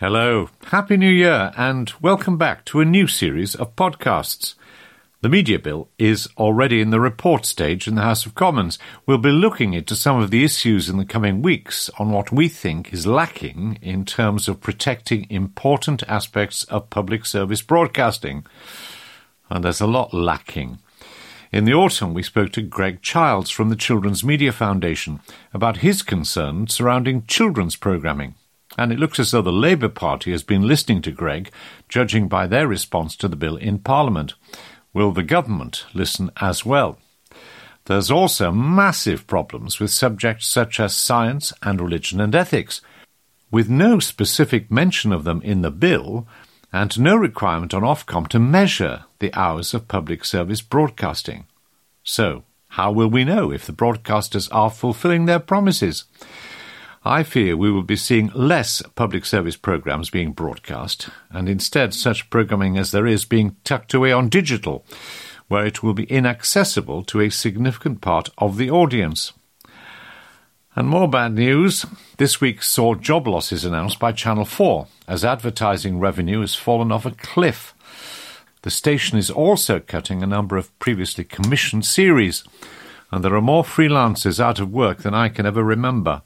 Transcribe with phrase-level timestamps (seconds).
[0.00, 4.54] Hello, Happy New Year, and welcome back to a new series of podcasts.
[5.20, 8.78] The Media Bill is already in the report stage in the House of Commons.
[9.04, 12.48] We'll be looking into some of the issues in the coming weeks on what we
[12.48, 18.46] think is lacking in terms of protecting important aspects of public service broadcasting.
[19.50, 20.78] And there's a lot lacking.
[21.52, 25.20] In the autumn, we spoke to Greg Childs from the Children's Media Foundation
[25.52, 28.34] about his concerns surrounding children's programming.
[28.80, 31.50] And it looks as though the Labour Party has been listening to Greg,
[31.90, 34.32] judging by their response to the bill in Parliament.
[34.94, 36.98] Will the government listen as well?
[37.84, 42.80] There's also massive problems with subjects such as science and religion and ethics,
[43.50, 46.26] with no specific mention of them in the bill
[46.72, 51.44] and no requirement on Ofcom to measure the hours of public service broadcasting.
[52.02, 56.04] So, how will we know if the broadcasters are fulfilling their promises?
[57.02, 62.28] I fear we will be seeing less public service programs being broadcast, and instead such
[62.28, 64.84] programming as there is being tucked away on digital,
[65.48, 69.32] where it will be inaccessible to a significant part of the audience.
[70.76, 71.86] And more bad news.
[72.18, 77.06] This week saw job losses announced by Channel 4 as advertising revenue has fallen off
[77.06, 77.74] a cliff.
[78.60, 82.44] The station is also cutting a number of previously commissioned series,
[83.10, 86.20] and there are more freelancers out of work than I can ever remember.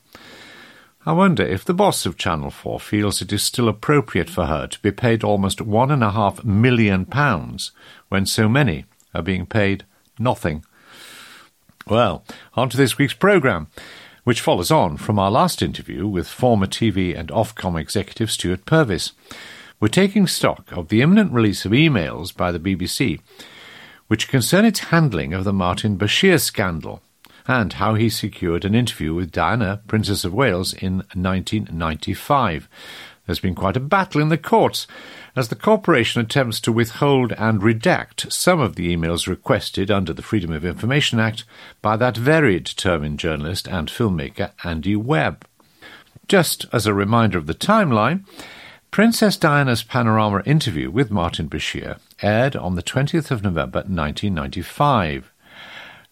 [1.06, 4.66] I wonder if the boss of Channel 4 feels it is still appropriate for her
[4.66, 7.72] to be paid almost one and a half million pounds
[8.08, 9.84] when so many are being paid
[10.18, 10.64] nothing.
[11.86, 13.66] Well, on to this week's programme,
[14.24, 19.12] which follows on from our last interview with former TV and Ofcom executive Stewart Purvis.
[19.80, 23.20] We're taking stock of the imminent release of emails by the BBC,
[24.06, 27.02] which concern its handling of the Martin Bashir scandal
[27.46, 32.68] and how he secured an interview with Diana, Princess of Wales, in 1995.
[33.26, 34.86] There's been quite a battle in the courts
[35.34, 40.22] as the corporation attempts to withhold and redact some of the emails requested under the
[40.22, 41.44] Freedom of Information Act
[41.80, 45.46] by that very determined journalist and filmmaker Andy Webb.
[46.28, 48.24] Just as a reminder of the timeline,
[48.90, 55.33] Princess Diana's Panorama interview with Martin Bashir aired on the 20th of November 1995.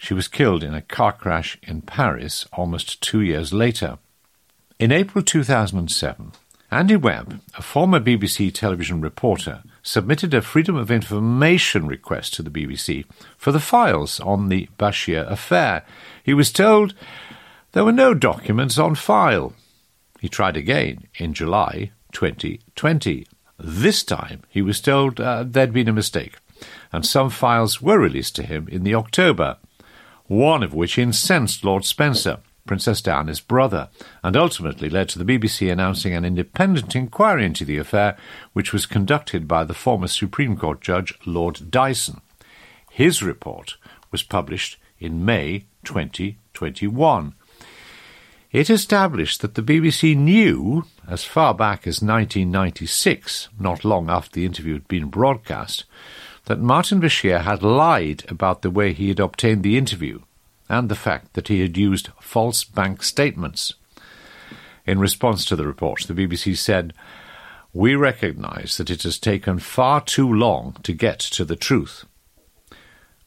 [0.02, 3.98] She was killed in a car crash in Paris almost two years later.
[4.80, 6.32] In April 2007,
[6.72, 12.50] Andy Webb, a former BBC television reporter, submitted a Freedom of Information request to the
[12.50, 13.04] BBC
[13.36, 15.84] for the files on the Bashir affair.
[16.24, 16.94] He was told
[17.70, 19.52] there were no documents on file.
[20.18, 23.26] He tried again in July 2020.
[23.56, 26.38] This time he was told uh, there'd been a mistake,
[26.92, 29.58] and some files were released to him in the October
[30.32, 33.90] one of which incensed Lord Spencer, Princess Diana's brother,
[34.24, 38.16] and ultimately led to the BBC announcing an independent inquiry into the affair,
[38.54, 42.22] which was conducted by the former Supreme Court Judge Lord Dyson.
[42.90, 43.76] His report
[44.10, 47.34] was published in May 2021.
[48.52, 54.46] It established that the BBC knew, as far back as 1996, not long after the
[54.46, 55.84] interview had been broadcast,
[56.46, 60.20] that Martin Bashir had lied about the way he had obtained the interview
[60.68, 63.74] and the fact that he had used false bank statements.
[64.86, 66.92] In response to the report, the BBC said,
[67.72, 72.04] We recognise that it has taken far too long to get to the truth.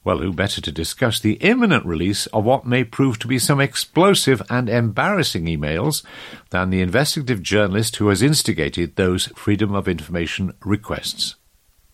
[0.04, 3.60] Well, who better to discuss the imminent release of what may prove to be some
[3.60, 6.04] explosive and embarrassing emails
[6.52, 11.36] than the investigative journalist who has instigated those Freedom of Information requests?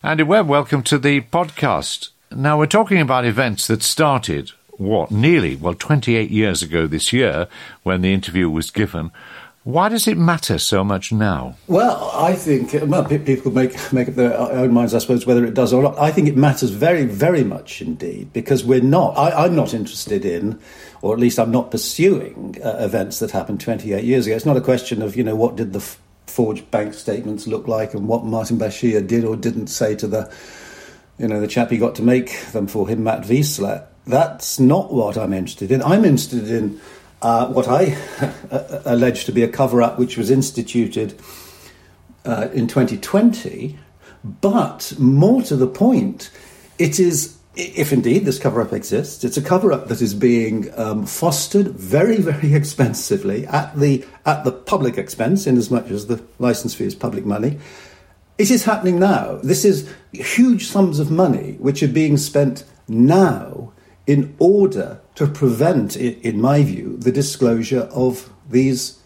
[0.03, 2.09] Andy Webb, welcome to the podcast.
[2.35, 7.47] Now, we're talking about events that started, what, nearly, well, 28 years ago this year
[7.83, 9.11] when the interview was given.
[9.63, 11.55] Why does it matter so much now?
[11.67, 15.53] Well, I think well, people make make up their own minds, I suppose, whether it
[15.53, 15.99] does or not.
[15.99, 19.15] I think it matters very, very much indeed because we're not.
[19.15, 20.59] I, am not interested in,
[21.03, 24.35] or at least I'm not pursuing uh, events that happened 28 years ago.
[24.35, 25.95] It's not a question of you know what did the
[26.27, 30.33] forged bank statements look like and what Martin Bashir did or didn't say to the,
[31.17, 33.85] you know, the chap he got to make them for him, Matt Wiessler.
[34.05, 35.81] That's not what I'm interested in.
[35.83, 36.79] I'm interested in
[37.21, 37.97] uh, what I
[38.85, 41.19] allege to be a cover up which was instituted
[42.25, 43.77] uh, in 2020.
[44.23, 46.31] But more to the point,
[46.77, 50.71] it is if indeed this cover up exists, it's a cover up that is being
[50.77, 56.07] um, fostered very, very expensively at the at the public expense, in as much as
[56.07, 57.59] the license fee is public money.
[58.37, 59.35] It is happening now.
[59.43, 63.73] This is huge sums of money which are being spent now
[64.07, 68.99] in order to prevent, in my view, the disclosure of these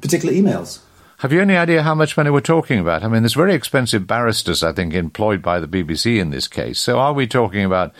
[0.00, 0.80] particular emails.
[1.20, 3.02] Have you any idea how much money we're talking about?
[3.02, 6.78] I mean, there's very expensive barristers, I think, employed by the BBC in this case.
[6.78, 7.94] So are we talking about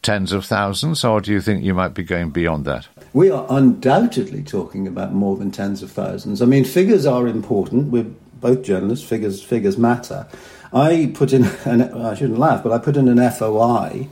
[0.00, 2.88] tens of thousands, or do you think you might be going beyond that?
[3.12, 6.40] We are undoubtedly talking about more than tens of thousands.
[6.40, 7.92] I mean, figures are important.
[7.92, 8.10] We're
[8.40, 9.06] both journalists.
[9.06, 10.26] Figures figures matter.
[10.72, 14.08] I put in, an, I shouldn't laugh, but I put in an FOI.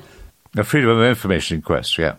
[0.55, 2.17] A Freedom of Information request, yeah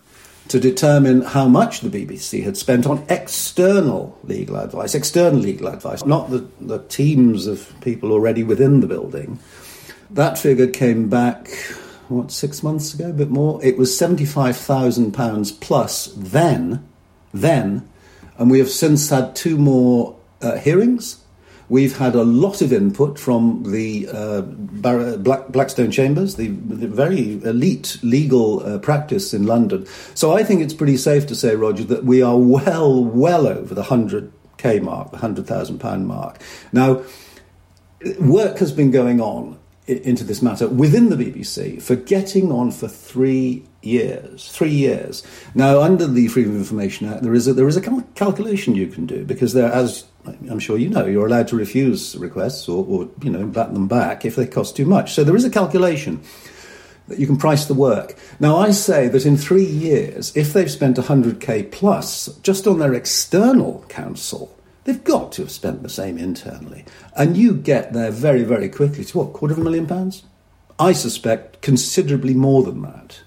[0.52, 6.04] to determine how much the BBC had spent on external legal advice, external legal advice,
[6.04, 9.38] not the, the teams of people already within the building.
[10.10, 11.48] That figure came back,
[12.08, 13.64] what, six months ago, a bit more?
[13.64, 16.86] It was £75,000 plus then,
[17.32, 17.88] then,
[18.36, 21.21] and we have since had two more uh, hearings
[21.72, 26.86] We've had a lot of input from the uh, Bar- Black- Blackstone Chambers, the, the
[26.86, 29.86] very elite legal uh, practice in London.
[30.12, 33.74] So I think it's pretty safe to say, Roger, that we are well, well over
[33.74, 36.42] the 100k mark, the £100,000 mark.
[36.74, 37.04] Now,
[38.20, 42.86] work has been going on into this matter within the BBC for getting on for
[42.86, 44.50] three years.
[44.50, 45.24] Three years.
[45.54, 48.88] Now, under the Freedom of Information Act, there is a, there is a calculation you
[48.88, 52.84] can do because there, as I'm sure you know, you're allowed to refuse requests or,
[52.86, 55.14] or you know bat them back if they cost too much.
[55.14, 56.22] So there is a calculation
[57.08, 58.16] that you can price the work.
[58.38, 62.94] Now, I say that in three years, if they've spent 100k plus just on their
[62.94, 66.84] external counsel, they've got to have spent the same internally.
[67.16, 70.22] And you get there very, very quickly to what, quarter of a million pounds?
[70.78, 73.20] I suspect considerably more than that.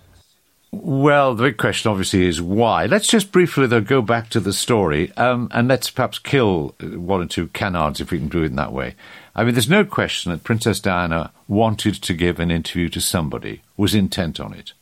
[0.77, 2.85] Well, the big question obviously is why.
[2.85, 7.21] Let's just briefly, though, go back to the story um, and let's perhaps kill one
[7.21, 8.95] or two canards if we can do it in that way.
[9.33, 13.61] I mean, there's no question that Princess Diana wanted to give an interview to somebody,
[13.77, 14.73] was intent on it.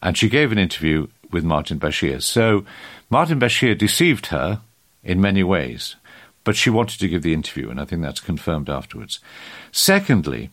[0.00, 2.22] And she gave an interview with Martin Bashir.
[2.22, 2.64] So
[3.10, 4.60] Martin Bashir deceived her
[5.02, 5.96] in many ways,
[6.44, 9.18] but she wanted to give the interview, and I think that's confirmed afterwards.
[9.72, 10.50] Secondly,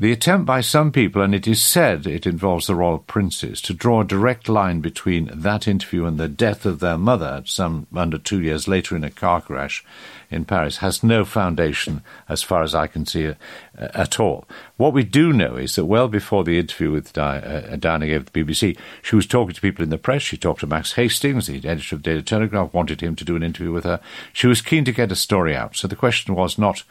[0.00, 3.74] the attempt by some people, and it is said it involves the royal princes, to
[3.74, 8.16] draw a direct line between that interview and the death of their mother, some under
[8.16, 9.84] two years later in a car crash
[10.30, 13.34] in Paris, has no foundation as far as I can see uh,
[13.76, 14.46] at all.
[14.78, 18.42] What we do know is that well before the interview with uh, Diana gave the
[18.42, 20.22] BBC, she was talking to people in the press.
[20.22, 23.36] She talked to Max Hastings, the editor of the Daily Telegraph, wanted him to do
[23.36, 24.00] an interview with her.
[24.32, 25.76] She was keen to get a story out.
[25.76, 26.84] So the question was not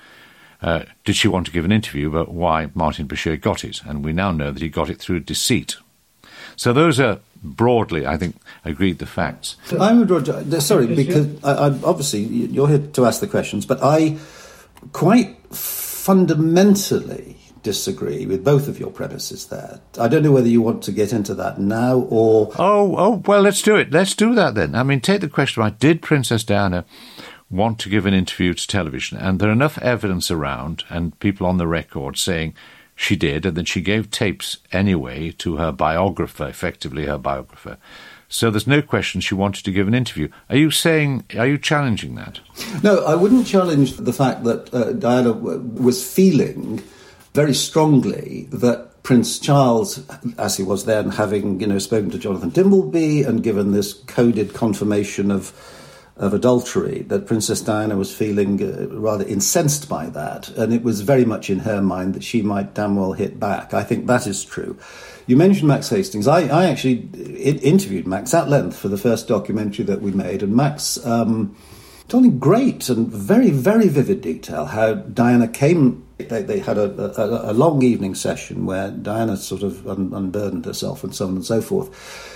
[0.62, 3.82] uh, did she want to give an interview about why Martin Bashir got it?
[3.84, 5.78] And we now know that he got it through deceit.
[6.56, 8.36] So those are broadly, I think,
[8.66, 9.56] agreed the facts.
[9.80, 13.82] I would, Roger, sorry, because I, I, obviously you're here to ask the questions, but
[13.82, 14.18] I
[14.92, 19.80] quite fundamentally disagree with both of your premises there.
[20.00, 22.52] I don't know whether you want to get into that now or.
[22.58, 23.92] Oh, oh, well, let's do it.
[23.92, 24.76] Let's do that then.
[24.76, 25.78] I mean, take the question right.
[25.78, 26.86] Did Princess Diana
[27.50, 31.48] want to give an interview to television, and there are enough evidence around and people
[31.48, 32.54] on the record saying
[32.96, 37.78] she did, and that she gave tapes anyway to her biographer, effectively her biographer.
[38.28, 40.30] So there's no question she wanted to give an interview.
[40.50, 42.42] Are you saying, are you challenging that?
[42.84, 46.84] No, I wouldn't challenge the fact that uh, Diana was feeling
[47.34, 50.06] very strongly that Prince Charles,
[50.38, 54.54] as he was then, having you know spoken to Jonathan Dimbleby and given this coded
[54.54, 55.54] confirmation of
[56.20, 61.02] of adultery, that Princess Diana was feeling uh, rather incensed by that, and it was
[61.02, 63.74] very much in her mind that she might damn well hit back.
[63.74, 64.78] I think that is true.
[65.28, 66.28] You mentioned Max Hastings.
[66.28, 67.10] I, I actually
[67.62, 71.56] interviewed Max at length for the first documentary that we made, and Max um,
[72.10, 76.06] told in great and very, very vivid detail how Diana came.
[76.18, 80.66] They, they had a, a, a, long evening session where Diana sort of un, unburdened
[80.66, 82.36] herself and so on and so forth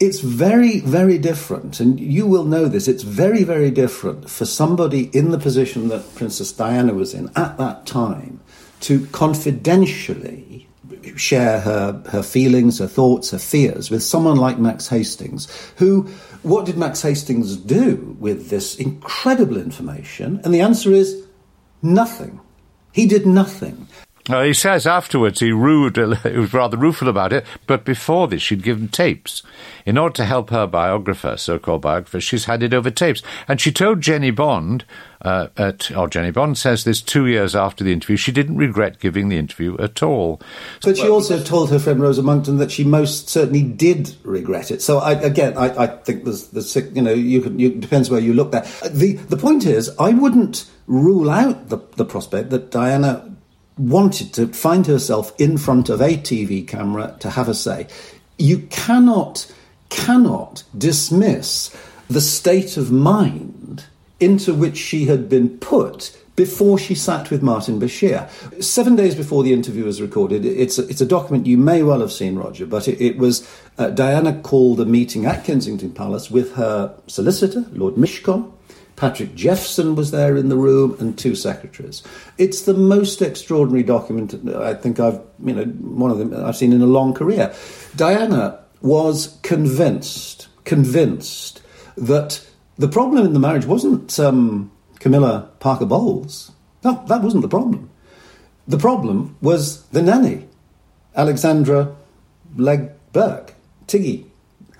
[0.00, 2.88] it's very, very different, and you will know this.
[2.88, 7.56] It's very, very different for somebody in the position that Princess Diana was in at
[7.58, 8.40] that time
[8.80, 10.68] to confidentially
[11.16, 16.02] share her, her feelings, her thoughts, her fears with someone like Max Hastings, who,
[16.42, 20.40] what did Max Hastings do with this incredible information?
[20.44, 21.24] And the answer is
[21.82, 22.40] nothing.
[22.92, 23.88] He did nothing.
[24.30, 28.40] Uh, he says afterwards he rude, he was rather rueful about it, but before this
[28.40, 29.42] she'd given tapes.
[29.84, 33.22] In order to help her biographer, so-called biographer, she's handed over tapes.
[33.46, 34.86] And she told Jennie Bond,
[35.20, 38.98] uh, at, or Jennie Bond says this two years after the interview, she didn't regret
[38.98, 40.40] giving the interview at all.
[40.82, 44.80] But she also told her friend Rosa Monckton that she most certainly did regret it.
[44.80, 48.20] So I, again, I, I, think there's, there's, you know, you can, you, depends where
[48.20, 48.64] you look there.
[48.88, 53.33] The, the point is, I wouldn't rule out the, the prospect that Diana
[53.76, 57.86] wanted to find herself in front of a TV camera to have a say.
[58.38, 59.52] You cannot,
[59.88, 61.74] cannot dismiss
[62.08, 63.84] the state of mind
[64.20, 68.28] into which she had been put before she sat with Martin Bashir.
[68.62, 72.00] Seven days before the interview was recorded, it's a, it's a document you may well
[72.00, 76.30] have seen, Roger, but it, it was uh, Diana called a meeting at Kensington Palace
[76.30, 78.50] with her solicitor, Lord Mishcon.
[78.96, 82.02] Patrick Jephson was there in the room, and two secretaries.
[82.38, 86.72] It's the most extraordinary document I think I've, you know, one of them I've seen
[86.72, 87.52] in a long career.
[87.96, 91.62] Diana was convinced, convinced
[91.96, 92.46] that
[92.78, 94.70] the problem in the marriage wasn't um,
[95.00, 96.52] Camilla Parker Bowles.
[96.84, 97.90] No, that wasn't the problem.
[98.68, 100.46] The problem was the nanny,
[101.16, 101.94] Alexandra
[102.56, 103.54] Legg Burke,
[103.86, 104.26] Tiggy.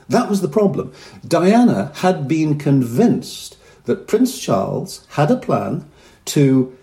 [0.09, 0.92] That was the problem.
[1.26, 5.88] Diana had been convinced that Prince Charles had a plan
[6.26, 6.76] to,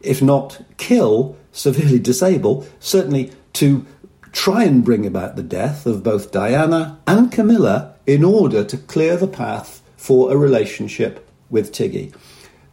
[0.00, 3.86] if not kill, severely disable, certainly to
[4.32, 9.16] try and bring about the death of both Diana and Camilla in order to clear
[9.16, 12.12] the path for a relationship with Tiggy.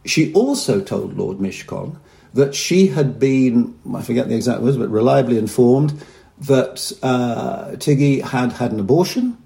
[0.04, 1.98] She also told Lord Mishcon
[2.34, 6.04] that she had been, I forget the exact words, but reliably informed
[6.38, 9.38] that uh, Tiggy had had an abortion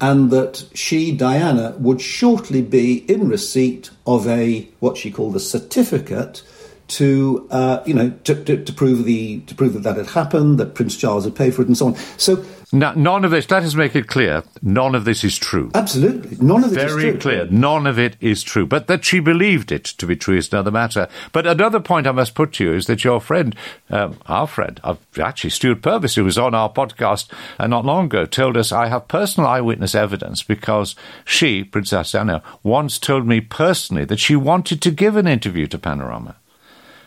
[0.00, 5.40] and that she, Diana, would shortly be in receipt of a, what she called a
[5.40, 6.42] certificate
[6.90, 10.58] to uh, you know to, to, to, prove the to prove that that had happened,
[10.58, 11.96] that Prince Charles had paid for it, and so on.
[12.16, 13.50] So now, none of this.
[13.50, 14.44] Let us make it clear.
[14.62, 15.72] None of this is true.
[15.74, 17.46] Absolutely, none of it Very clear.
[17.46, 18.64] None of it is true.
[18.64, 21.08] But that she believed it to be true is another matter.
[21.32, 23.56] But another point I must put to you is that your friend,
[23.90, 28.06] um, our friend, uh, actually Stewart Purvis, who was on our podcast uh, not long
[28.06, 30.94] ago, told us I have personal eyewitness evidence because
[31.24, 35.78] she, Princess Anna, once told me personally that she wanted to give an interview to
[35.78, 36.36] Panorama.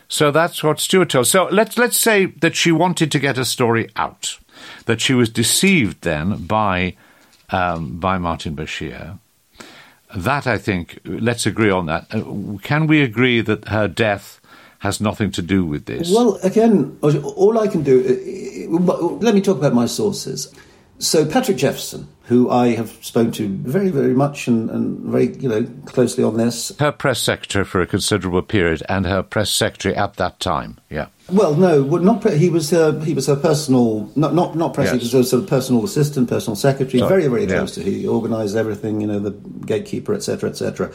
[0.08, 1.26] So that's what Stewart told.
[1.26, 4.38] So let's let's say that she wanted to get a story out,
[4.86, 6.96] that she was deceived then by
[7.50, 9.18] um, by Martin Bashir.
[10.14, 12.06] That I think, let's agree on that.
[12.14, 14.40] Uh, can we agree that her death
[14.78, 16.12] has nothing to do with this?
[16.12, 18.00] Well, again, all I can do.
[18.70, 20.54] Uh, uh, let me talk about my sources.
[20.98, 25.48] So Patrick Jephson, who I have spoken to very, very much and, and, very, you
[25.48, 26.72] know, closely on this.
[26.78, 30.78] Her press secretary for a considerable period, and her press secretary at that time.
[30.88, 31.08] Yeah.
[31.30, 35.10] Well, no, not he was her, he was her personal, not not not press yes.
[35.10, 37.08] he was sort of personal assistant, personal secretary, Sorry.
[37.08, 37.84] very very close yeah.
[37.84, 37.90] to.
[37.90, 39.32] He organised everything, you know, the
[39.66, 40.92] gatekeeper, etc., etc.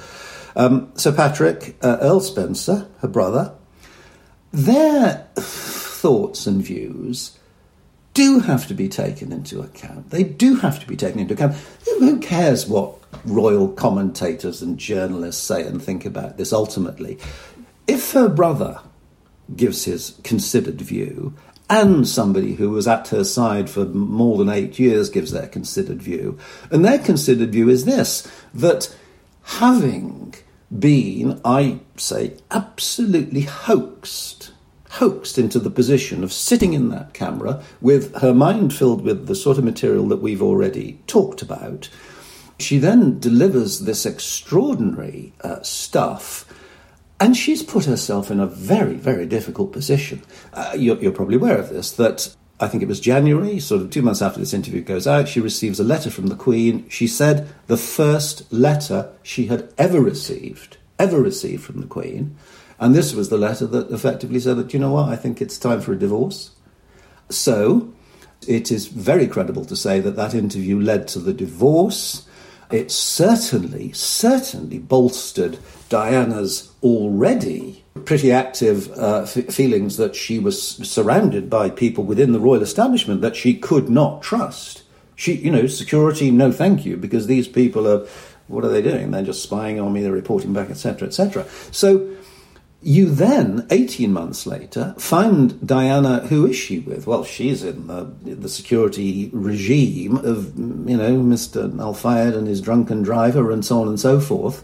[0.55, 3.53] Um, so Patrick uh, Earl Spencer, her brother,
[4.51, 7.38] their thoughts and views
[8.19, 10.09] do have to be taken into account.
[10.09, 11.55] They do have to be taken into account.
[11.99, 17.17] Who cares what royal commentators and journalists say and think about this ultimately?
[17.87, 18.81] If her brother
[19.55, 21.33] gives his considered view,
[21.69, 26.01] and somebody who was at her side for more than eight years gives their considered
[26.01, 26.37] view,
[26.71, 28.93] and their considered view is this that
[29.43, 30.35] having
[30.77, 34.51] been, I say, absolutely hoaxed
[34.89, 39.35] hoaxed into the position of sitting in that camera with her mind filled with the
[39.35, 41.89] sort of material that we've already talked about.
[42.59, 46.45] She then delivers this extraordinary uh, stuff.
[47.21, 50.23] And she's put herself in a very, very difficult position.
[50.53, 53.89] Uh, you're, you're probably aware of this, that I think it was January, sort of
[53.89, 56.87] two months after this interview goes out, she receives a letter from the Queen.
[56.89, 62.35] She said the first letter she had ever received, ever received from the Queen.
[62.79, 65.57] And this was the letter that effectively said that, you know what, I think it's
[65.57, 66.51] time for a divorce.
[67.29, 67.93] So
[68.47, 72.25] it is very credible to say that that interview led to the divorce.
[72.71, 75.59] It certainly, certainly bolstered
[75.89, 82.39] Diana's already pretty active uh, f- feelings that she was surrounded by people within the
[82.39, 84.83] royal establishment that she could not trust.
[85.15, 88.07] She, you know, security, no thank you, because these people are,
[88.47, 89.11] what are they doing?
[89.11, 91.45] They're just spying on me, they're reporting back, etc., etc.
[91.71, 92.15] So
[92.81, 97.07] you then, 18 months later, find Diana, who is she with?
[97.07, 101.77] Well, she's in the, the security regime of, you know, Mr.
[101.77, 104.63] Al Fayed and his drunken driver and so on and so forth.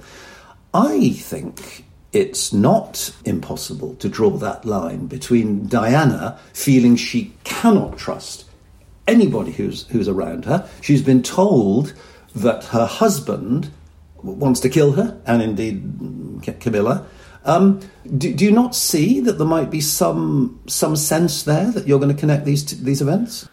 [0.74, 8.46] I think it's not impossible to draw that line between Diana feeling she cannot trust
[9.08, 10.70] anybody who's, who's around her.
[10.80, 11.94] She's been told
[12.34, 13.72] that her husband
[14.24, 17.06] wants to kill her, and indeed Camilla
[17.46, 17.80] um,
[18.18, 22.00] do, do, you not see that there might be some some sense there that you're
[22.00, 23.48] going to connect these these events?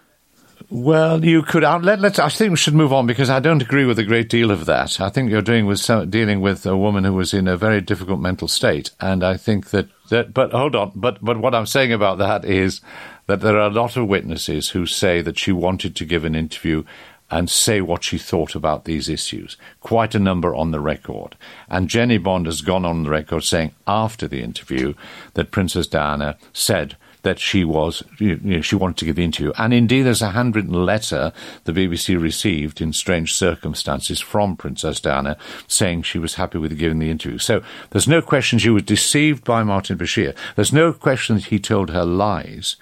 [0.70, 1.64] Well, you could.
[1.64, 4.04] Uh, let, let, I think we should move on because I don't agree with a
[4.04, 5.00] great deal of that.
[5.00, 7.82] I think you're doing with some, dealing with a woman who was in a very
[7.82, 10.32] difficult mental state, and I think that, that.
[10.32, 10.92] But hold on.
[10.94, 12.80] But but what I'm saying about that is
[13.26, 16.34] that there are a lot of witnesses who say that she wanted to give an
[16.34, 16.84] interview
[17.32, 19.56] and say what she thought about these issues.
[19.80, 21.34] Quite a number on the record.
[21.68, 24.92] And Jennie Bond has gone on the record saying after the interview
[25.32, 29.52] that Princess Diana said that she was, you know, she wanted to give the interview.
[29.56, 31.32] And indeed, there's a handwritten letter
[31.64, 36.98] the BBC received in strange circumstances from Princess Diana saying she was happy with giving
[36.98, 37.38] the interview.
[37.38, 40.36] So there's no question she was deceived by Martin Bashir.
[40.54, 42.76] There's no question that he told her lies.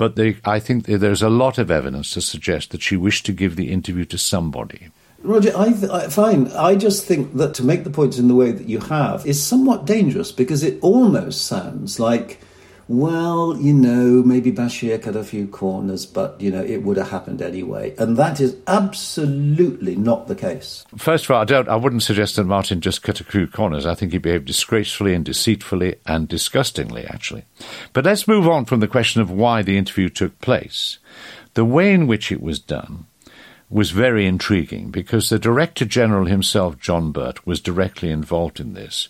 [0.00, 3.32] But they, I think there's a lot of evidence to suggest that she wished to
[3.32, 4.88] give the interview to somebody.
[5.22, 6.50] Roger, I, I, fine.
[6.52, 9.42] I just think that to make the points in the way that you have is
[9.42, 12.40] somewhat dangerous because it almost sounds like
[12.90, 17.10] well, you know, maybe Bashir cut a few corners, but, you know, it would have
[17.10, 17.94] happened anyway.
[17.96, 20.84] And that is absolutely not the case.
[20.96, 23.86] First of all, I, don't, I wouldn't suggest that Martin just cut a few corners.
[23.86, 27.44] I think he behaved disgracefully and deceitfully and disgustingly, actually.
[27.92, 30.98] But let's move on from the question of why the interview took place.
[31.54, 33.06] The way in which it was done
[33.68, 39.08] was very intriguing because the Director General himself, John Birt, was directly involved in this,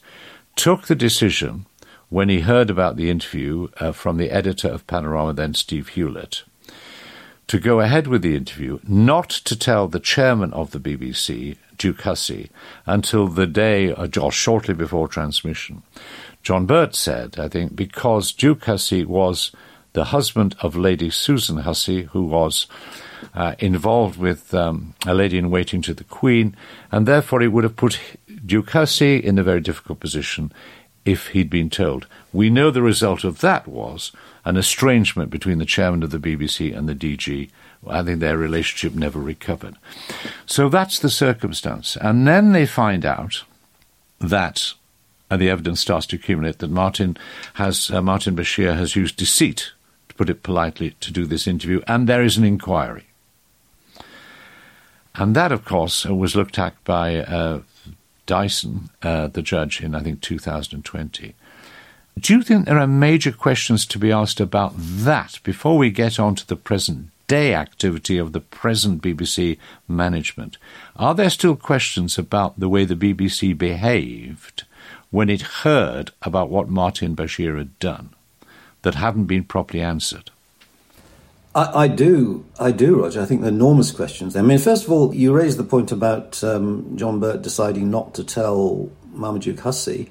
[0.54, 1.64] took the decision
[2.10, 6.42] when he heard about the interview uh, from the editor of Panorama, then Steve Hewlett,
[7.46, 12.02] to go ahead with the interview, not to tell the chairman of the BBC, Duke
[12.02, 12.50] Hussey,
[12.84, 15.82] until the day uh, or shortly before transmission.
[16.42, 19.52] John Birt said, I think, because Duke Hussey was
[19.92, 22.66] the husband of Lady Susan Hussey, who was
[23.34, 26.56] uh, involved with um, a lady in waiting to the Queen,
[26.90, 28.00] and therefore it would have put
[28.44, 30.52] Duke Hussey in a very difficult position
[31.04, 32.06] if he'd been told.
[32.32, 34.12] We know the result of that was
[34.44, 37.50] an estrangement between the chairman of the BBC and the DG.
[37.86, 39.76] I think their relationship never recovered.
[40.46, 41.96] So that's the circumstance.
[41.96, 43.44] And then they find out
[44.20, 44.74] that,
[45.30, 47.16] and the evidence starts to accumulate, that Martin
[47.54, 49.72] has uh, Martin Bashir has used deceit,
[50.08, 53.04] to put it politely, to do this interview, and there is an inquiry.
[55.14, 57.60] And that, of course, was looked at by uh,
[58.30, 61.34] Dyson, uh, the judge, in I think 2020.
[62.16, 66.20] Do you think there are major questions to be asked about that before we get
[66.20, 70.58] on to the present day activity of the present BBC management?
[70.94, 74.62] Are there still questions about the way the BBC behaved
[75.10, 78.10] when it heard about what Martin Bashir had done
[78.82, 80.30] that haven't been properly answered?
[81.54, 83.20] I, I, do, I do, Roger.
[83.20, 84.36] I think enormous questions.
[84.36, 88.14] I mean, first of all, you raised the point about um, John Birt deciding not
[88.14, 90.10] to tell Marmaduke Hussey.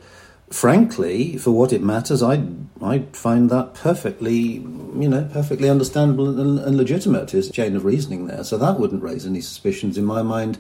[0.50, 2.44] Frankly, for what it matters, I
[2.82, 7.32] I find that perfectly, you know, perfectly understandable and, and legitimate.
[7.32, 10.58] His chain of reasoning there, so that wouldn't raise any suspicions in my mind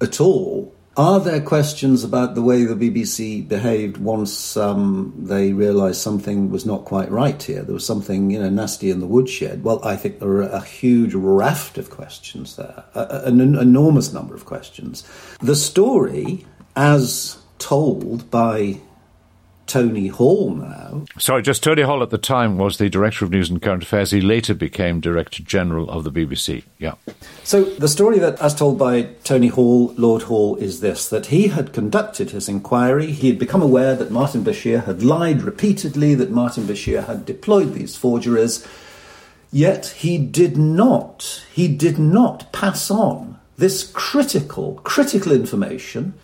[0.00, 0.74] at all.
[0.96, 6.64] Are there questions about the way the BBC behaved once um, they realised something was
[6.64, 7.62] not quite right here?
[7.62, 9.64] There was something, you know, nasty in the woodshed.
[9.64, 14.44] Well, I think there are a huge raft of questions there, an enormous number of
[14.44, 15.02] questions.
[15.40, 18.78] The story, as told by
[19.66, 21.04] Tony Hall now.
[21.18, 24.10] Sorry, just Tony Hall at the time was the Director of News and Current Affairs.
[24.10, 26.64] He later became Director General of the BBC.
[26.78, 26.94] Yeah.
[27.42, 31.48] So the story that, as told by Tony Hall, Lord Hall, is this that he
[31.48, 33.12] had conducted his inquiry.
[33.12, 37.74] He had become aware that Martin Bashir had lied repeatedly, that Martin Bashir had deployed
[37.74, 38.66] these forgeries.
[39.50, 46.14] Yet he did not, he did not pass on this critical, critical information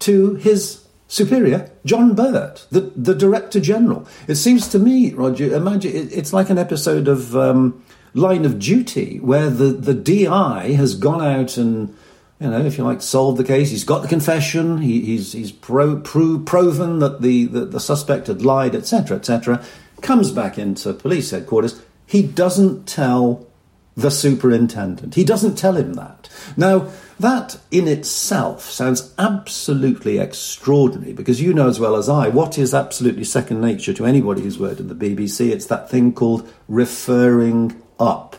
[0.00, 4.06] to his superior, John Birt, the, the Director General.
[4.26, 7.82] It seems to me, Roger, imagine it, it's like an episode of um,
[8.14, 11.94] Line of Duty where the, the DI has gone out and,
[12.40, 13.70] you know, if you like, solved the case.
[13.70, 18.28] He's got the confession, he, he's, he's pro, pro, proven that the, the, the suspect
[18.28, 19.64] had lied, etc., etc.,
[20.00, 21.82] comes back into police headquarters.
[22.06, 23.46] He doesn't tell
[23.96, 25.14] the superintendent.
[25.14, 26.28] He doesn't tell him that.
[26.56, 26.88] Now,
[27.20, 32.74] that in itself sounds absolutely extraordinary because you know as well as I what is
[32.74, 35.50] absolutely second nature to anybody who's worked at the BBC.
[35.50, 38.36] It's that thing called referring up.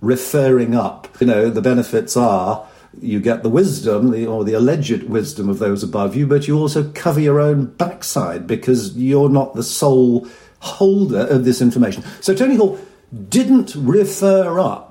[0.00, 1.08] Referring up.
[1.20, 2.66] You know, the benefits are
[3.00, 6.56] you get the wisdom the, or the alleged wisdom of those above you, but you
[6.56, 10.28] also cover your own backside because you're not the sole
[10.60, 12.04] holder of this information.
[12.20, 12.78] So Tony Hall
[13.28, 14.83] didn't refer up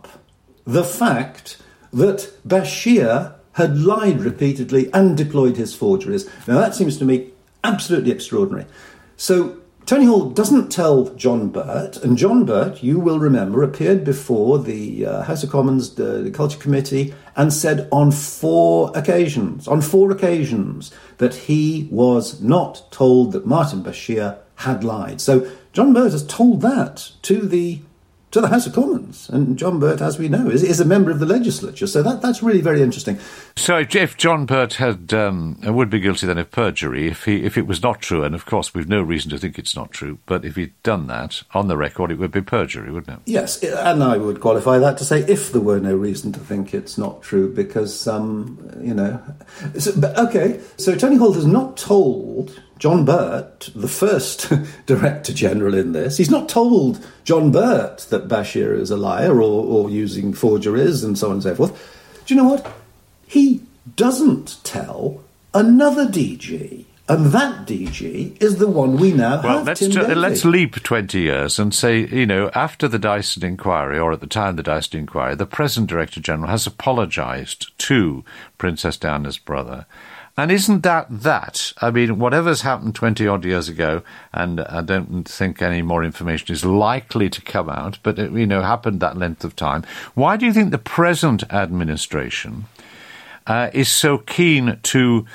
[0.66, 1.58] the fact
[1.92, 6.30] that Bashir had lied repeatedly and deployed his forgeries.
[6.48, 7.32] Now, that seems to me
[7.64, 8.66] absolutely extraordinary.
[9.16, 14.58] So, Tony Hall doesn't tell John Birt, and John Birt, you will remember, appeared before
[14.58, 20.10] the uh, House of Commons uh, Culture Committee and said on four occasions, on four
[20.10, 25.20] occasions, that he was not told that Martin Bashir had lied.
[25.20, 27.82] So John Birt has told that to the
[28.34, 29.30] to the House of Commons.
[29.30, 31.86] And John Birt, as we know, is, is a member of the legislature.
[31.86, 33.20] So that, that's really very interesting.
[33.56, 37.58] So if John Birt had um, would be guilty then of perjury, if he if
[37.58, 40.18] it was not true, and of course we've no reason to think it's not true,
[40.26, 43.24] but if he'd done that on the record, it would be perjury, wouldn't it?
[43.26, 46.74] Yes, and I would qualify that to say if there were no reason to think
[46.74, 49.22] it's not true, because um, you know.
[49.78, 54.52] So, but okay, so Tony Hall has not told John Birt, the first
[54.86, 59.64] Director General in this, he's not told John Birt that Bashir is a liar or,
[59.66, 61.72] or using forgeries and so on and so forth.
[62.26, 62.72] Do you know what?
[63.28, 63.62] He
[63.96, 66.86] doesn't tell another DG.
[67.10, 69.68] And that DG is the one we now well, have.
[69.68, 74.14] let's, Tim let's leap 20 years and say, you know, after the Dyson inquiry, or
[74.14, 78.24] at the time of the Dyson inquiry, the present Director General has apologised to
[78.58, 79.86] Princess Diana's brother.
[80.36, 81.74] And isn't that that?
[81.80, 84.02] I mean, whatever's happened 20 odd years ago,
[84.34, 88.48] and I don't think any more information is likely to come out, but it, you
[88.48, 89.84] know, happened that length of time.
[90.16, 92.66] Why do you think the present administration
[93.46, 95.28] uh, is so keen to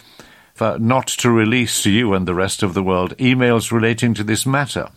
[0.61, 4.25] uh, not to release to you and the rest of the world emails relating to
[4.25, 4.89] this matter?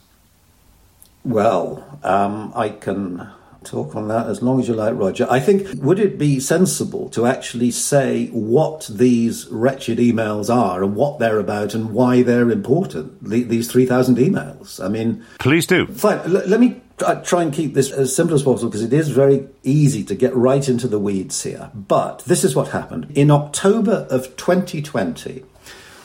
[1.23, 3.29] Well, um, I can
[3.63, 5.27] talk on that as long as you like, Roger.
[5.29, 10.95] I think, would it be sensible to actually say what these wretched emails are and
[10.95, 13.23] what they're about and why they're important?
[13.23, 14.83] The, these 3,000 emails.
[14.83, 15.23] I mean.
[15.39, 15.87] Please do.
[15.87, 16.19] Fine.
[16.19, 19.09] L- let me uh, try and keep this as simple as possible because it is
[19.09, 21.71] very easy to get right into the weeds here.
[21.73, 23.11] But this is what happened.
[23.15, 25.43] In October of 2020,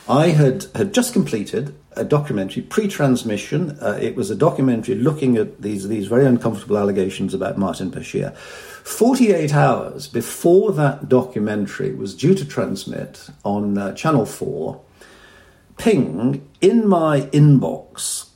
[0.09, 3.77] I had, had just completed a documentary pre-transmission.
[3.81, 8.35] Uh, it was a documentary looking at these these very uncomfortable allegations about Martin Bashir.
[8.37, 14.81] Forty-eight hours before that documentary was due to transmit on uh, Channel Four,
[15.77, 18.29] ping in my inbox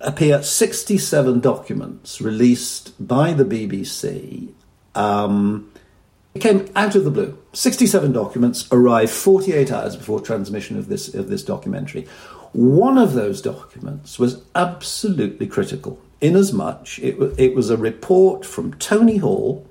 [0.00, 4.52] appear sixty-seven documents released by the BBC.
[4.94, 5.70] Um,
[6.34, 7.36] it came out of the blue.
[7.52, 12.06] 67 documents arrived 48 hours before transmission of this, of this documentary.
[12.52, 19.18] One of those documents was absolutely critical, inasmuch it, it was a report from Tony
[19.18, 19.66] Hall,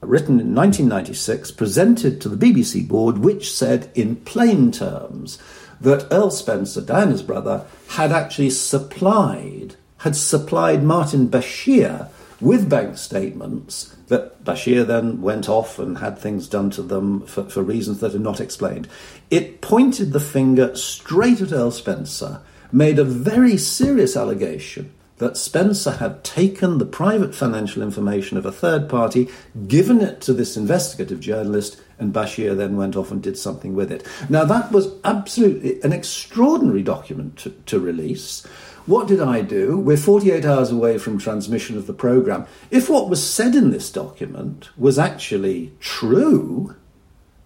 [0.00, 5.38] written in 1996, presented to the BBC board, which said in plain terms
[5.80, 12.08] that Earl Spencer, Diana's brother, had actually supplied, had supplied Martin Bashir
[12.40, 17.44] with bank statements that Bashir then went off and had things done to them for,
[17.44, 18.88] for, reasons that are not explained.
[19.30, 22.40] It pointed the finger straight at Earl Spencer,
[22.72, 28.52] made a very serious allegation that Spencer had taken the private financial information of a
[28.52, 29.28] third party,
[29.68, 33.92] given it to this investigative journalist, and Bashir then went off and did something with
[33.92, 34.06] it.
[34.30, 38.46] Now, that was absolutely an extraordinary document to, to release.
[38.90, 39.78] What did I do?
[39.78, 42.48] We're 48 hours away from transmission of the programme.
[42.72, 46.74] If what was said in this document was actually true,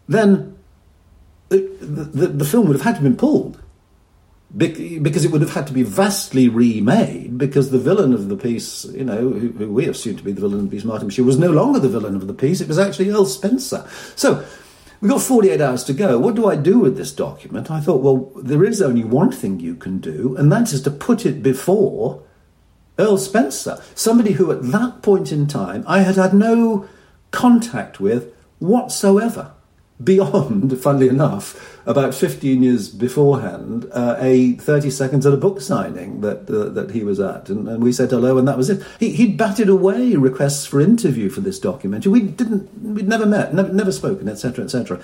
[0.09, 0.57] then
[1.51, 3.61] the, the, the film would have had to have been pulled.
[4.57, 8.87] Because it would have had to be vastly remade, because the villain of the piece,
[8.87, 11.27] you know, who, who we assumed to be the villain of the piece, Martin Bashir,
[11.27, 13.87] was no longer the villain of the piece, it was actually Earl Spencer.
[14.17, 14.47] So,
[15.01, 16.19] We've got 48 hours to go.
[16.19, 17.71] What do I do with this document?
[17.71, 20.91] I thought, well, there is only one thing you can do, and that is to
[20.91, 22.23] put it before
[22.99, 26.89] Earl Spencer, somebody who at that point in time I had had no
[27.31, 29.53] contact with whatsoever.
[30.03, 36.23] Beyond, funnily enough, about 15 years beforehand, uh, a 30 seconds at a book signing
[36.23, 38.83] that uh, that he was at, and, and, we said hello, and that was it.
[38.99, 42.13] He, he'd batted away requests for interview for this documentary.
[42.13, 45.03] We didn't, we'd never met, never, never spoken, etc., etc.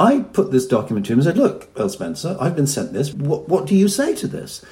[0.00, 3.12] I put this document to him and said, "Look, Earl Spencer, I've been sent this.
[3.12, 4.64] What, what do you say to this?"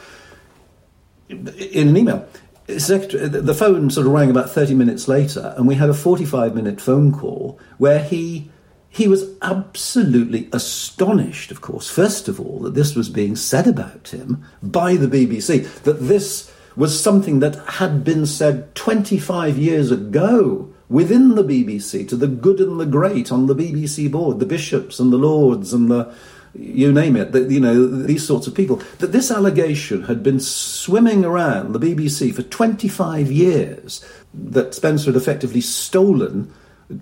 [1.29, 2.27] In an email,
[2.67, 6.81] the phone sort of rang about 30 minutes later, and we had a 45 minute
[6.81, 8.51] phone call where he
[8.91, 14.09] he was absolutely astonished, of course, first of all, that this was being said about
[14.09, 20.69] him by the BBC, that this was something that had been said 25 years ago
[20.89, 24.99] within the BBC to the good and the great on the BBC board, the bishops
[24.99, 26.13] and the lords and the
[26.53, 30.41] you name it, the, you know, these sorts of people, that this allegation had been
[30.41, 36.53] swimming around the BBC for 25 years, that Spencer had effectively stolen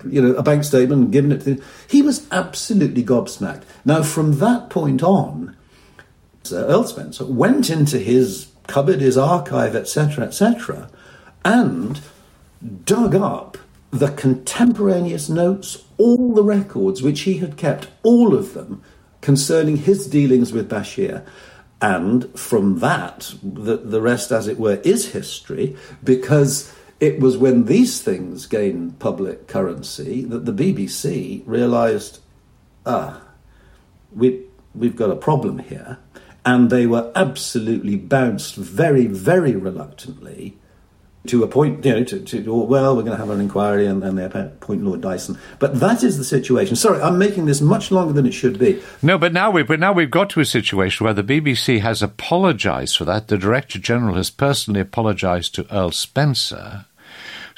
[0.09, 1.62] you know, a bank statement and given it to him.
[1.88, 3.62] He was absolutely gobsmacked.
[3.85, 5.57] Now, from that point on,
[6.44, 10.90] Sir Earl Spencer went into his cupboard, his archive, etc., etc.,
[11.44, 12.01] and
[12.85, 13.59] dug up
[13.90, 18.83] the contemporaneous notes, all the records which he had kept, all of them
[19.20, 21.24] concerning his dealings with Bashir.
[21.81, 27.66] And from that, the, the rest, as it were, is history because It was when
[27.66, 32.20] these things gained public currency that the BBC realised,
[32.84, 33.22] ah,
[34.14, 34.42] we,
[34.74, 35.98] we've got a problem here.
[36.44, 40.56] And they were absolutely bounced very, very reluctantly
[41.26, 44.24] to appoint, you know, to, to well, we're going to have an inquiry and they
[44.24, 45.38] appoint Lord Dyson.
[45.58, 46.76] But that is the situation.
[46.76, 48.82] Sorry, I'm making this much longer than it should be.
[49.02, 52.02] No, but now we but now we've got to a situation where the BBC has
[52.02, 53.28] apologised for that.
[53.28, 56.87] The Director General has personally apologised to Earl Spencer.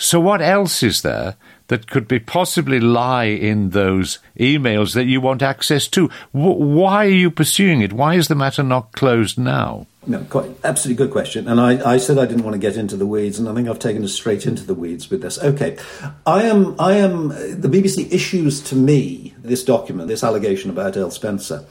[0.01, 1.37] So what else is there
[1.69, 6.09] that could be possibly lie in those emails that you want access to?
[6.33, 7.93] W- why are you pursuing it?
[7.93, 9.87] Why is the matter not closed now?
[10.07, 11.47] No, quite absolutely good question.
[11.47, 13.69] And I, I, said I didn't want to get into the weeds, and I think
[13.69, 15.39] I've taken us straight into the weeds with this.
[15.39, 15.77] Okay,
[16.25, 16.77] I am.
[16.81, 17.29] I am.
[17.29, 21.67] The BBC issues to me this document, this allegation about Earl Spencer,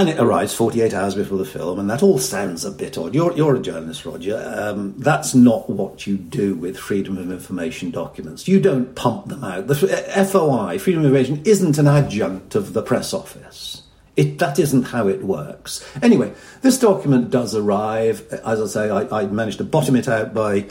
[0.00, 3.14] and it arrives 48 hours before the film, and that all sounds a bit odd.
[3.14, 4.42] You're, you're a journalist, Roger.
[4.56, 8.48] Um, that's not what you do with freedom of information documents.
[8.48, 9.66] You don't pump them out.
[9.66, 13.82] The FOI, Freedom of Information, isn't an adjunct of the press office.
[14.16, 15.86] It, that isn't how it works.
[16.02, 16.32] Anyway,
[16.62, 18.26] this document does arrive.
[18.44, 20.66] As I say, I, I managed to bottom it out by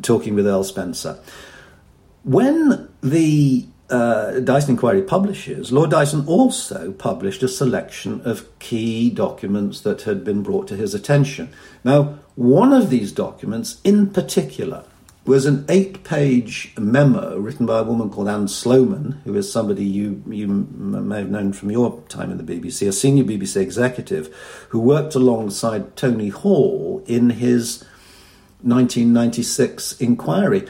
[0.00, 1.18] talking with Earl Spencer.
[2.22, 9.80] When the uh, Dyson Inquiry publishes, Lord Dyson also published a selection of key documents
[9.82, 11.52] that had been brought to his attention.
[11.84, 14.84] Now, one of these documents in particular
[15.24, 19.84] was an eight page memo written by a woman called Anne Sloman, who is somebody
[19.84, 24.34] you, you may have known from your time in the BBC, a senior BBC executive
[24.70, 27.84] who worked alongside Tony Hall in his
[28.62, 30.66] 1996 inquiry.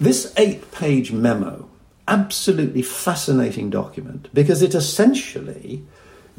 [0.00, 1.63] This eight page memo,
[2.06, 5.84] absolutely fascinating document because it essentially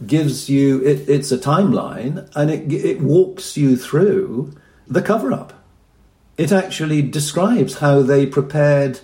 [0.05, 4.53] gives you, it, it's a timeline and it, it walks you through
[4.87, 5.53] the cover up
[6.37, 8.99] it actually describes how they prepared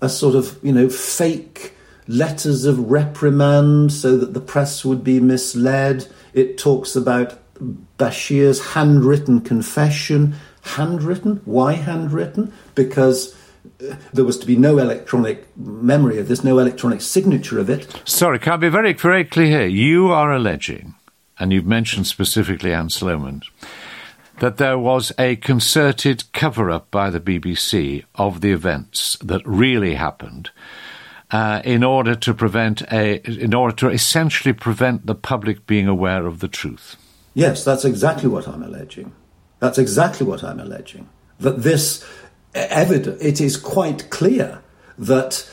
[0.00, 1.74] a sort of, you know, fake
[2.06, 6.06] letters of reprimand so that the press would be misled.
[6.32, 7.38] It talks about
[7.98, 10.36] Bashir's handwritten confession.
[10.62, 11.40] Handwritten?
[11.44, 12.52] Why handwritten?
[12.74, 13.35] Because
[14.12, 18.02] there was to be no electronic memory of this, no electronic signature of it.
[18.04, 19.66] Sorry, can I be very, very clear here?
[19.66, 20.94] You are alleging,
[21.38, 23.42] and you've mentioned specifically Anne Sloman,
[24.40, 29.94] that there was a concerted cover up by the BBC of the events that really
[29.94, 30.50] happened.
[31.28, 36.24] Uh, in order to prevent a, in order to essentially prevent the public being aware
[36.24, 36.94] of the truth.
[37.34, 39.12] Yes, that's exactly what I'm alleging.
[39.58, 41.08] That's exactly what I'm alleging.
[41.40, 42.04] That this
[42.56, 44.62] evidence, it is quite clear
[44.98, 45.48] that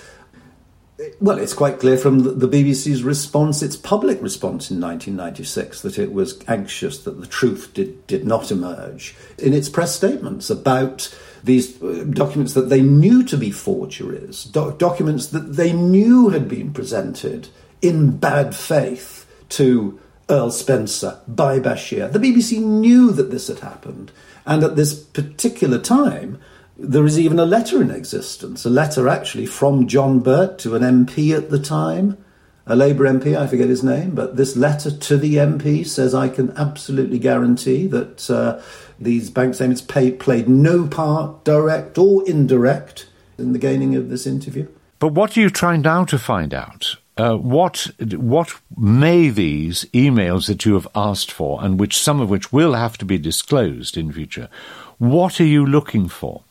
[1.19, 6.13] well, it's quite clear from the BBC's response, its public response in 1996, that it
[6.13, 9.15] was anxious that the truth did, did not emerge.
[9.37, 11.13] In its press statements about
[11.43, 16.71] these uh, documents that they knew to be forgeries, documents that they knew had been
[16.71, 17.49] presented
[17.81, 22.11] in bad faith to Earl Spencer by Bashir.
[22.11, 24.11] The BBC knew that this had happened,
[24.45, 26.39] and at this particular time,
[26.77, 30.81] there is even a letter in existence, a letter actually from John Birt to an
[30.81, 32.17] MP at the time,
[32.65, 36.29] a Labour MP, I forget his name, but this letter to the MP says, I
[36.29, 38.61] can absolutely guarantee that uh,
[38.99, 43.07] these bank statements pay, played no part, direct or indirect,
[43.37, 44.67] in the gaining of this interview.
[44.99, 46.95] But what are you trying now to find out?
[47.15, 52.29] Uh, what what may these emails that you have asked for, and which some of
[52.29, 54.49] which will have to be disclosed in future,
[54.97, 56.43] what are you looking for?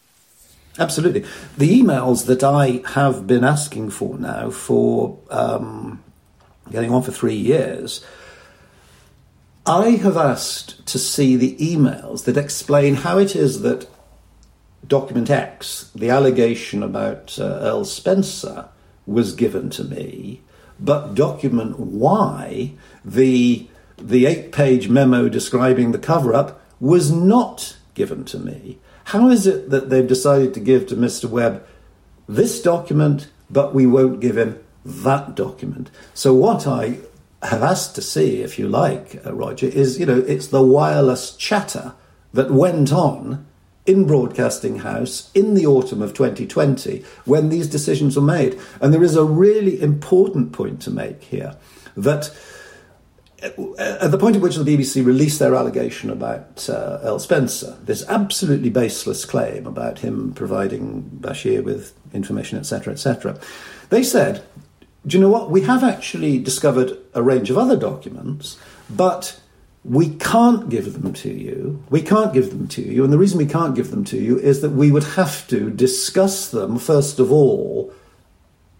[0.78, 1.24] Absolutely.
[1.58, 6.02] The emails that I have been asking for now for um,
[6.70, 8.04] getting on for three years,
[9.66, 13.86] I have asked to see the emails that explain how it is that
[14.86, 18.68] document X, the allegation about uh, Earl Spencer,
[19.06, 20.40] was given to me,
[20.80, 22.72] but document Y,
[23.04, 28.78] the the eight-page memo describing the cover-up, was not given to me.
[29.04, 31.28] How is it that they've decided to give to Mr.
[31.28, 31.64] Webb
[32.28, 35.90] this document, but we won't give him that document?
[36.14, 36.98] So, what I
[37.42, 41.36] have asked to see, if you like, uh, Roger, is you know, it's the wireless
[41.36, 41.94] chatter
[42.32, 43.46] that went on
[43.84, 48.58] in Broadcasting House in the autumn of 2020 when these decisions were made.
[48.80, 51.56] And there is a really important point to make here
[51.96, 52.30] that
[53.42, 58.06] at the point at which the BBC released their allegation about uh, Earl Spencer, this
[58.08, 63.38] absolutely baseless claim about him providing Bashir with information, etc., etc.,
[63.90, 64.44] they said,
[65.06, 65.50] "Do you know what?
[65.50, 68.56] We have actually discovered a range of other documents,
[68.88, 69.40] but
[69.84, 71.82] we can't give them to you.
[71.90, 73.02] We can't give them to you.
[73.02, 75.70] And the reason we can't give them to you is that we would have to
[75.70, 77.92] discuss them, first of all,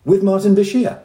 [0.05, 1.01] with Martin Bashir.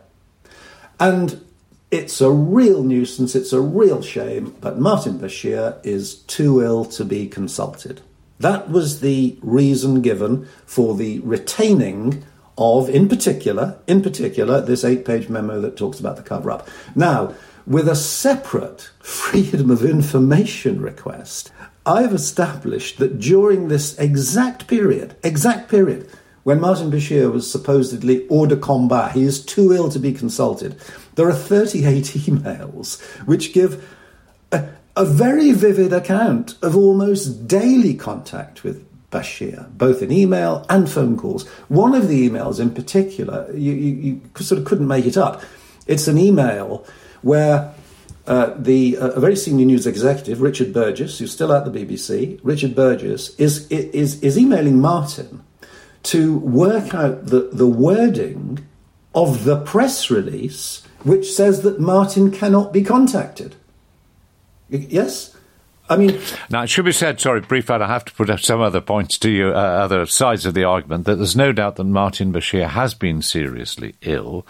[0.99, 1.43] And
[1.89, 7.05] it's a real nuisance, it's a real shame, but Martin Bashir is too ill to
[7.05, 8.01] be consulted.
[8.39, 12.23] That was the reason given for the retaining
[12.57, 16.67] of, in particular, in particular, this eight-page memo that talks about the cover-up.
[16.95, 17.33] Now,
[17.65, 21.51] with a separate Freedom of Information request,
[21.85, 26.09] I've established that during this exact period, exact period,
[26.43, 30.79] when Martin Bashir was supposedly hors de combat, he is too ill to be consulted,
[31.17, 33.85] there are 38 emails which give
[34.53, 40.89] a, a very vivid account of almost daily contact with Bashir, both in email and
[40.89, 41.47] phone calls.
[41.69, 45.43] One of the emails in particular, you, you, you sort of couldn't make it up.
[45.87, 46.85] It's an email
[47.21, 47.73] where
[48.27, 52.39] uh, the uh, a very senior news executive, Richard Burgess, who's still at the BBC,
[52.43, 55.43] Richard Burgess is is is emailing Martin
[56.03, 58.67] to work out the, the wording
[59.13, 63.55] of the press release which says that Martin cannot be contacted.
[64.69, 65.36] Yes?
[65.89, 66.19] I mean,
[66.49, 67.19] now it should be said.
[67.19, 67.69] Sorry, brief.
[67.69, 70.65] I have to put up some other points to you, uh, other sides of the
[70.65, 71.05] argument.
[71.05, 74.45] That there's no doubt that Martin Bashir has been seriously ill.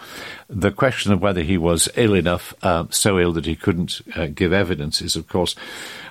[0.48, 4.26] The question of whether he was ill enough, uh, so ill that he couldn't uh,
[4.26, 5.54] give evidence, is of course,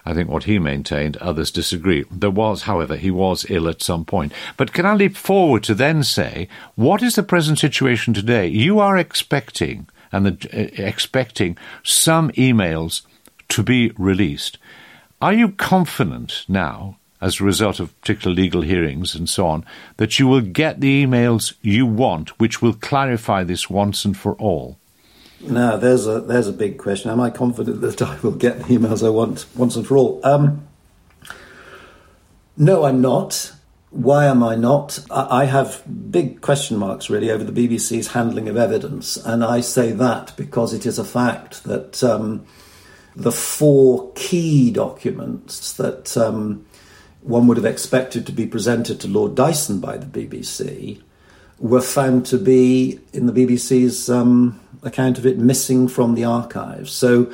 [0.06, 1.18] I think, what he maintained.
[1.18, 2.06] Others disagree.
[2.10, 4.32] There was, however, he was ill at some point.
[4.56, 8.48] But can I leap forward to then say, what is the present situation today?
[8.48, 13.02] You are expecting and the, uh, expecting some emails
[13.50, 14.58] to be released.
[15.20, 19.66] Are you confident now, as a result of particular legal hearings and so on,
[19.98, 24.36] that you will get the emails you want, which will clarify this once and for
[24.36, 24.78] all?
[25.42, 27.10] Now, there's a there's a big question.
[27.10, 30.22] Am I confident that I will get the emails I want once and for all?
[30.24, 30.68] Um,
[32.56, 33.54] no, I'm not.
[33.90, 35.00] Why am I not?
[35.10, 39.92] I have big question marks really over the BBC's handling of evidence, and I say
[39.94, 42.04] that because it is a fact that.
[42.04, 42.46] Um,
[43.18, 46.64] the four key documents that um,
[47.22, 51.02] one would have expected to be presented to Lord Dyson by the BBC
[51.58, 56.92] were found to be, in the BBC's um, account of it, missing from the archives.
[56.92, 57.34] So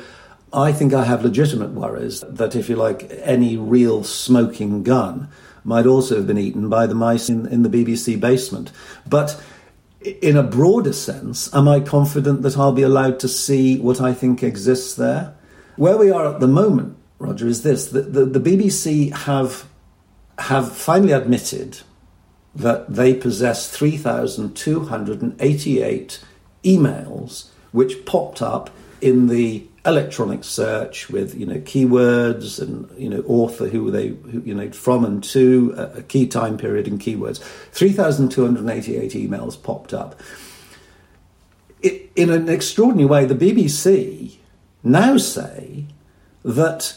[0.54, 5.28] I think I have legitimate worries that, if you like, any real smoking gun
[5.64, 8.72] might also have been eaten by the mice in, in the BBC basement.
[9.06, 9.38] But
[10.00, 14.14] in a broader sense, am I confident that I'll be allowed to see what I
[14.14, 15.34] think exists there?
[15.76, 19.68] Where we are at the moment, Roger, is this: the, the, the BBC have
[20.38, 21.80] have finally admitted
[22.54, 26.24] that they possess 3,288
[26.64, 33.22] emails which popped up in the electronic search with you know keywords and you know
[33.26, 37.00] author who they who, you know from and to a, a key time period and
[37.00, 37.38] keywords.
[37.72, 40.18] 3288 emails popped up.
[41.82, 44.38] It, in an extraordinary way the BBC
[44.84, 45.86] now say
[46.44, 46.96] that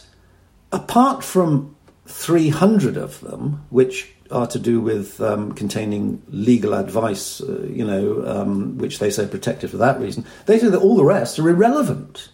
[0.72, 7.66] apart from 300 of them, which are to do with um, containing legal advice, uh,
[7.70, 11.06] you know, um, which they say protected for that reason, they say that all the
[11.06, 12.30] rest are irrelevant.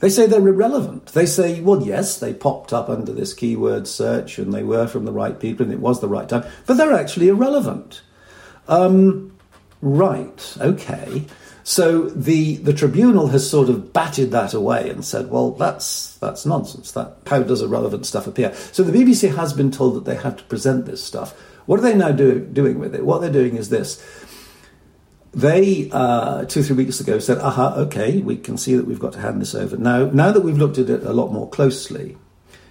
[0.00, 1.06] They say they're irrelevant.
[1.06, 5.06] They say, well, yes, they popped up under this keyword search and they were from
[5.06, 8.02] the right people and it was the right time, but they're actually irrelevant.
[8.68, 9.32] Um,
[9.80, 11.24] right, okay.
[11.68, 16.46] So the, the tribunal has sort of batted that away and said, well, that's, that's
[16.46, 16.92] nonsense.
[16.92, 18.54] That, how does irrelevant stuff appear?
[18.70, 21.32] So the BBC has been told that they have to present this stuff.
[21.66, 23.04] What are they now do, doing with it?
[23.04, 24.00] What they're doing is this.
[25.34, 29.14] They, uh, two three weeks ago, said, aha, okay, we can see that we've got
[29.14, 29.76] to hand this over.
[29.76, 32.16] Now, now that we've looked at it a lot more closely,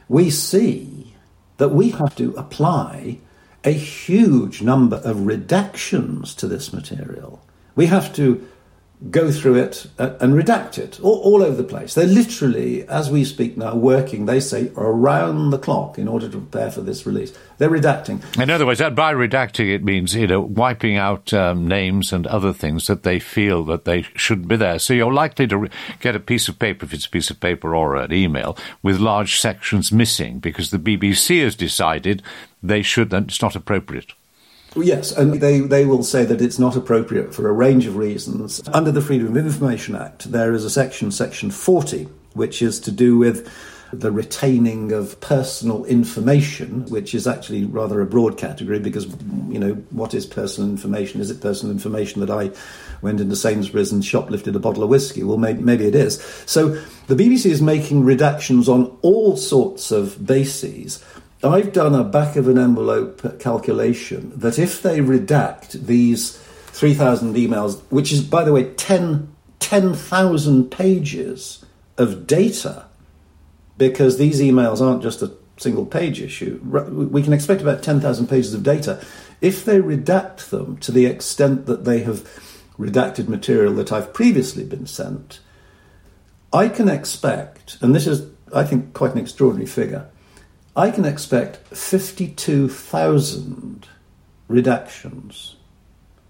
[0.08, 1.18] we see
[1.58, 3.20] that we have to apply
[3.66, 7.46] a huge number of redactions to this material.
[7.76, 8.48] We have to
[9.10, 11.94] go through it uh, and redact it all, all, over the place.
[11.94, 16.38] They're literally, as we speak now, working, they say, around the clock in order to
[16.38, 17.38] prepare for this release.
[17.58, 18.22] They're redacting.
[18.40, 22.54] In other words, by redacting, it means, you know, wiping out um, names and other
[22.54, 24.80] things that they feel that they shouldn't be there.
[24.80, 27.40] So you're likely to re- get a piece of paper, if it's a piece of
[27.40, 32.24] paper or an email, with large sections missing because the BBC has decided
[32.64, 34.14] they should, it's not appropriate.
[34.76, 38.62] Yes, and they, they will say that it's not appropriate for a range of reasons.
[38.74, 42.92] Under the Freedom of Information Act, there is a section, Section 40, which is to
[42.92, 43.50] do with
[43.94, 49.06] the retaining of personal information, which is actually rather a broad category because,
[49.48, 51.22] you know, what is personal information?
[51.22, 52.52] Is it personal information that I
[53.02, 55.24] went into Sainsbury's and shoplifted a bottle of whiskey?
[55.24, 56.22] Well, maybe, maybe it is.
[56.46, 56.70] So
[57.08, 61.04] the BBC is making redactions on all sorts of bases.
[61.44, 67.82] I've done a back of an envelope calculation that if they redact these 3,000 emails,
[67.90, 71.66] which is, by the way, 10 10,000 pages
[71.98, 72.86] of data
[73.80, 76.60] because these emails aren't just a single page issue.
[76.64, 79.04] We can expect about 10,000 pages of data.
[79.42, 82.22] If they redact them to the extent that they have
[82.78, 85.40] redacted material that I've previously been sent,
[86.54, 90.08] I can expect, and this is, I think, quite an extraordinary figure,
[90.76, 93.88] I can expect 52,000
[94.50, 95.56] redactions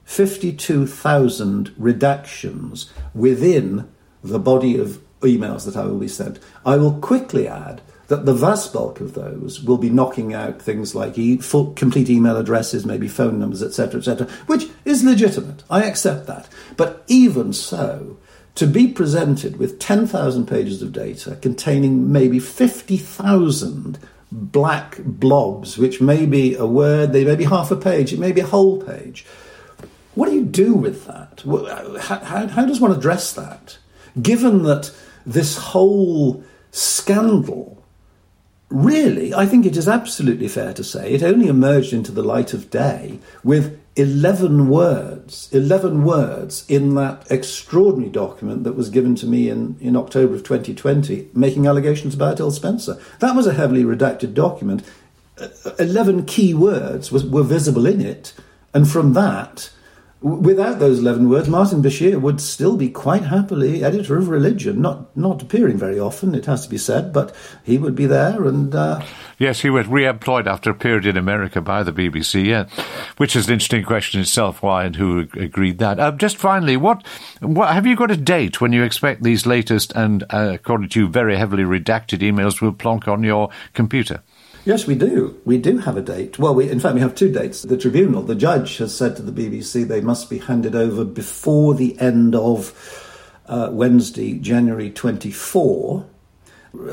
[0.05, 3.89] 52,000 redactions within
[4.23, 6.39] the body of emails that I will be sent.
[6.65, 10.93] I will quickly add that the vast bulk of those will be knocking out things
[10.93, 15.63] like e- full, complete email addresses, maybe phone numbers, etc., etc., which is legitimate.
[15.71, 16.47] I accept that.
[16.77, 18.17] But even so,
[18.53, 23.97] to be presented with 10,000 pages of data containing maybe 50,000
[24.32, 28.32] black blobs, which may be a word, they may be half a page, it may
[28.32, 29.26] be a whole page
[30.15, 31.43] what do you do with that?
[32.01, 33.78] How, how, how does one address that?
[34.19, 34.91] Given that
[35.26, 37.84] this whole scandal,
[38.70, 42.53] really, I think it is absolutely fair to say, it only emerged into the light
[42.53, 49.26] of day with 11 words, 11 words in that extraordinary document that was given to
[49.26, 52.99] me in, in October of 2020, making allegations about Earl Spencer.
[53.20, 54.84] That was a heavily redacted document.
[55.80, 58.34] 11 key words was, were visible in it,
[58.74, 59.70] and from that,
[60.22, 65.16] Without those 11 words, Martin Bashir would still be quite happily editor of religion, not,
[65.16, 68.74] not appearing very often, it has to be said, but he would be there and.
[68.74, 69.05] Uh,
[69.38, 72.68] yes, he was re employed after a period in America by the BBC, yeah,
[73.18, 75.99] which is an interesting question itself why and who agreed that.
[75.99, 77.05] Uh, just finally, what,
[77.41, 81.01] what have you got a date when you expect these latest and, uh, according to
[81.01, 84.24] you, very heavily redacted emails will plonk on your computer?
[84.66, 85.39] Yes, we do.
[85.45, 86.39] We do have a date.
[86.39, 87.61] Well, we, in fact, we have two dates.
[87.61, 91.76] The tribunal, the judge has said to the BBC they must be handed over before
[91.76, 92.74] the end of
[93.45, 96.07] uh, Wednesday, January 24.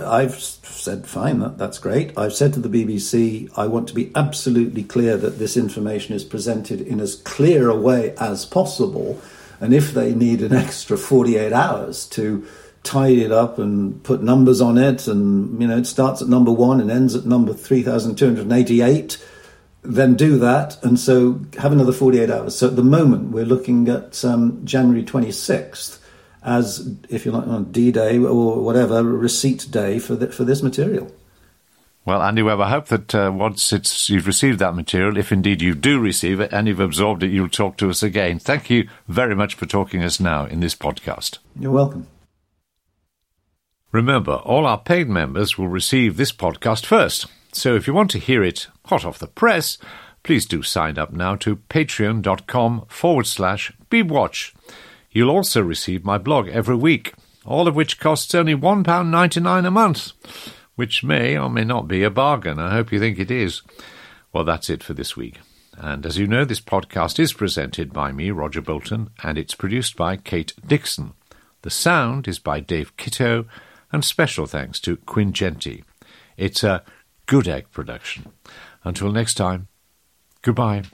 [0.05, 2.17] I've said, fine, that, that's great.
[2.17, 6.25] I've said to the BBC, I want to be absolutely clear that this information is
[6.25, 9.19] presented in as clear a way as possible.
[9.61, 12.47] And if they need an extra 48 hours to
[12.83, 16.53] tidy it up and put numbers on it, and you know it starts at number
[16.53, 19.25] one and ends at number three thousand two hundred eighty-eight.
[19.85, 22.57] Then do that, and so have another forty-eight hours.
[22.57, 25.99] So at the moment, we're looking at um, January twenty-sixth
[26.45, 31.13] as, if you're like, on D-Day or whatever receipt day for the, for this material.
[32.05, 35.63] Well, Andy Webb, I hope that uh, once it's, you've received that material, if indeed
[35.63, 38.41] you do receive it and you've absorbed it, you'll talk to us again.
[38.41, 41.39] Thank you very much for talking to us now in this podcast.
[41.57, 42.09] You're welcome.
[43.93, 47.27] Remember, all our paid members will receive this podcast first.
[47.53, 49.77] So if you want to hear it hot off the press,
[50.23, 54.55] please do sign up now to patreon.com forward slash beebwatch.
[55.11, 57.13] You'll also receive my blog every week,
[57.45, 60.13] all of which costs only £1.99 a month,
[60.75, 62.59] which may or may not be a bargain.
[62.59, 63.61] I hope you think it is.
[64.33, 65.39] Well, that's it for this week.
[65.77, 69.97] And as you know, this podcast is presented by me, Roger Bolton, and it's produced
[69.97, 71.13] by Kate Dixon.
[71.61, 73.45] The sound is by Dave Kitto
[73.93, 75.85] and special thanks to Quinn Genti.
[76.37, 76.83] It's a
[77.27, 78.33] good egg production.
[78.85, 79.69] Until next time,
[80.43, 80.85] goodbye.